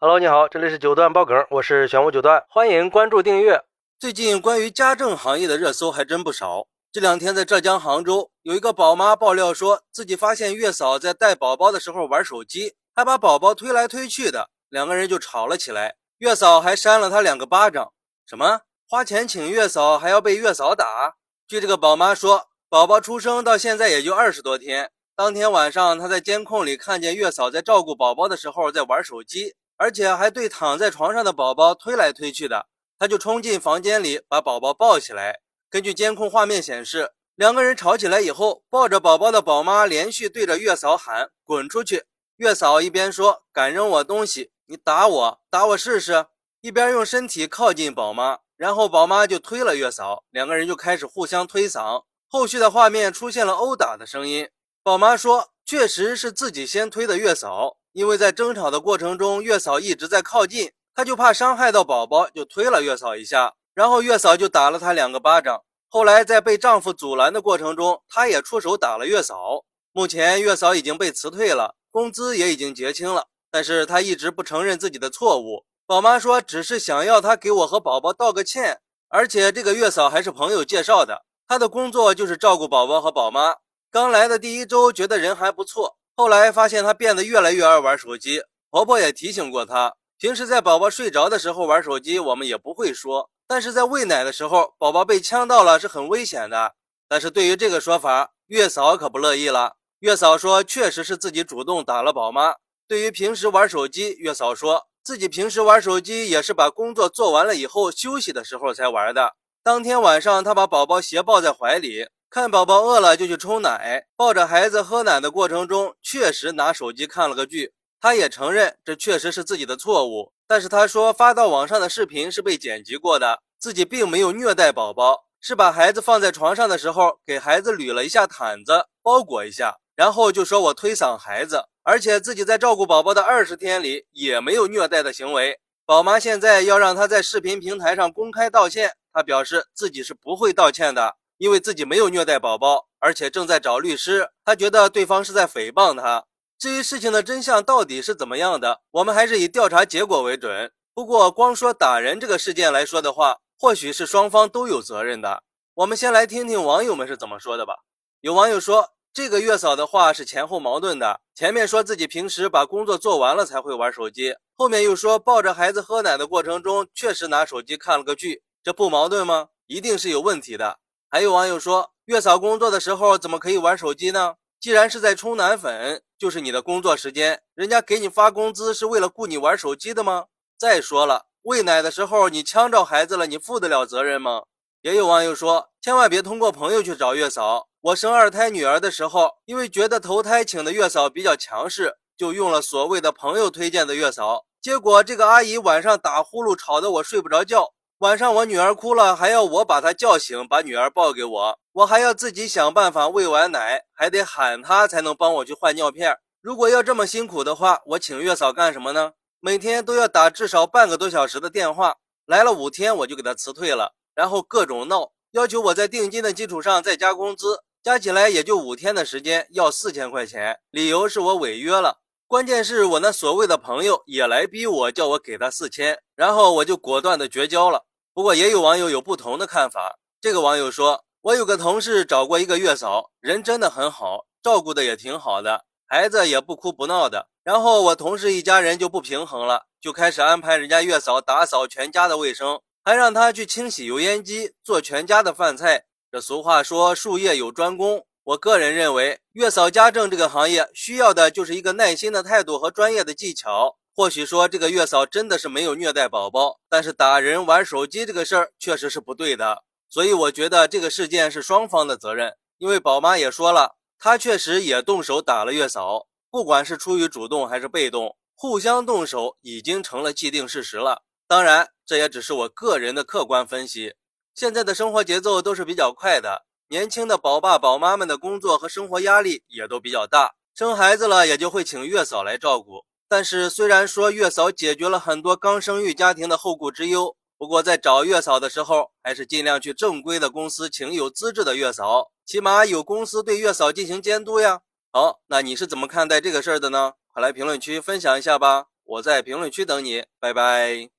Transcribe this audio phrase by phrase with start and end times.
[0.00, 3.64] Hello，你好，这里是九段爆梗，我是玄武九段，欢迎关注订阅。
[3.98, 6.68] 最近关于家政行业的热搜还真不少。
[6.92, 15.96] 这两天在浙江杭州，有一个宝妈爆料说自己发现月嫂在带宝宝的时候玩手机，还把宝宝推来推去的，两个人就吵了起来。
[16.18, 17.92] 月嫂还扇了他两个巴掌。
[18.24, 18.60] 什么？
[18.88, 21.16] 花钱请月嫂还要被月嫂打？
[21.48, 24.92] 据这个宝妈说，宝宝出生到现在也就二十多天。
[25.16, 29.56] 当天晚上，她在监控里看见月嫂在照顾宝宝的时候在玩手机。
[29.78, 32.66] 而且还对躺在床上的宝宝推来推去的，
[32.98, 35.40] 他就冲进房间里把宝宝抱起来。
[35.70, 42.04] 根据监控画面显示，两个人吵起来以后，抱着宝宝的宝妈连续对着月嫂喊“滚出去”。
[42.38, 46.26] 月嫂一边说“敢扔我东西，你打我，打我试试”，
[46.60, 52.04] 一边用身体靠近宝妈，然后宝妈就推了月嫂，两个人就开始互相推搡。
[52.26, 54.48] 后续的画面出现了殴打的声音。
[54.82, 65.62] 宝妈说：“确实是自己先推的月嫂。”因为在争吵的过程中，月嫂一直在靠近，她就怕伤害到宝宝，就推了月嫂一下，然后月嫂就打了她两个巴掌。
[65.88, 69.64] 后来在被丈夫阻拦的过程中，她也出手打了月嫂。
[69.92, 75.64] 目前月嫂已经被辞退了，工资也已经结清了，但是她一直不承认自己的错误。
[75.86, 83.56] 宝妈说，只是想要她给我和宝宝道个歉，而且这个月嫂还是朋友介绍的，她的工作就是照顾宝宝和宝妈。
[83.90, 85.97] 刚来的第一周，觉得人还不错。
[86.18, 96.74] 后来发现她变得越来越爱玩手机，婆婆也提醒过她，平时在宝宝睡着的时候玩手机，我们也不会说，但是在喂奶的时候，宝宝被呛到了是很危险的。
[97.08, 99.76] 但是对于这个说法，月嫂可不乐意了。
[100.00, 102.56] 月嫂说，确实是自己主动打了宝妈。
[102.88, 109.36] 对于平时玩手机，月嫂说自己平时玩手机也是把工作做完了以后休息的时候才玩的。
[109.62, 112.08] 当天晚上，她把宝宝斜抱在怀里。
[112.30, 117.72] 看宝宝饿了就去冲奶，抱着孩子喝奶的过程中，确实拿手机看了个剧。
[118.02, 135.58] 他也承认这确实是自己的错误，但是他说发到网上的视频是被剪辑过的，自己并没有虐待宝宝，是把孩子放在床上的时候给孩子捋了一下毯子，包裹一下，然后就说我推搡孩子，而且自己在照顾宝宝的二十天里也没有虐待的行为。
[135.86, 141.16] 宝妈现在要让他在视频平台上公开道歉，他表示自己是不会道歉的。
[141.38, 146.26] 因为自己没有虐待宝宝，而且正在找律师，他觉得对方是在诽谤他。
[146.58, 150.72] 至于事情的真相到底是怎么样的，我们还是以调查结果为准。
[150.92, 155.44] 不过，光说打人这个事件来说的话，或许是双方都有责任的。
[155.74, 157.74] 我们先来听听网友们是怎么说的吧。
[158.20, 169.50] 有网友说，这个月嫂的话是前后矛盾的，前面说自己平时把工作做完了才会玩手机，后面又说抱着孩子喝奶的过程中确实拿手机看了个剧，这不矛盾吗？
[169.68, 170.80] 一定是有问题的。
[171.10, 174.34] 还有网友说，月嫂工作的时候怎么可以玩手机呢？
[174.60, 180.26] 既然是在冲奶粉，就是你的工作时间，人家给你发工资是为了雇你玩手机的吗？
[180.58, 184.42] 再说了，喂奶的时候你呛着孩子了，你负得了责任吗？
[184.82, 187.68] 也有网友说，千万别通过朋友去找月嫂。
[187.80, 197.72] 我生二胎女儿的时候，因为觉得头胎请的月嫂比较强势，就用了所谓的朋友推荐的月嫂，结果这个阿姨晚上打呼噜，吵得我睡不着觉。
[197.98, 206.16] 晚上我女儿哭了，还要我把她叫醒，把女儿抱给我，我还要自己想办法喂完奶，还得喊她才能帮我去换尿片。
[206.40, 209.14] 如果要这么辛苦的话，我请月嫂干什么呢？
[209.40, 221.98] 每天都要打至少半个多小时的电话，来了五天我就给她辞退了，然后各种闹，要求我在定金的基础上再加工资，加起来也就五天的时间，要四千块钱，理由是我违约了。
[222.28, 227.86] 关键是我那所谓的朋友也来逼我，叫我给他四千，然后我就果断的绝交了。
[228.18, 229.96] 不过也有网友有不同的看法。
[230.20, 237.28] 这个网友说：“我有个同事找过一个月嫂，人真的很好，照顾的也挺好的，孩子也不哭不闹的。
[237.44, 245.84] 然后我同事一家人就不平衡了，就开始安排人家月嫂打扫全家的卫生，还让他去清洗油烟机，做全家的饭菜。
[246.10, 262.32] 这俗话说术业有专攻，我个人认为，月嫂家政这个行业需要的就是一个耐心的态度和专业的技巧。”或许说这个月嫂真的是没有虐待宝宝，但是打人玩手机这个事儿确实是不对的，所以我觉得这个事件是双方的责任。
[262.58, 271.02] 因为宝妈也说了，她确实也动手打了月嫂，不管是出于主动还是被动，互相动手已经成了既定事实了。
[271.26, 273.96] 当然，这也只是我个人的客观分析。
[274.32, 282.84] 现在的生活节奏都是比较快的，年轻的宝爸宝妈们的工作和生活压力也都比较大，生孩子了也就会请月嫂来照顾。
[283.08, 294.60] 但是，虽然说月嫂解决了很多刚生育家庭的后顾之忧，不过在找月嫂的时候，还是尽量去正规的公司请有资质的月嫂，起码有公司对月嫂进行监督呀。
[294.92, 296.92] 好，那你是怎么看待这个事儿的呢？
[297.12, 298.66] 快来评论区分享一下吧。
[298.84, 300.97] 我在评论区等你，拜拜。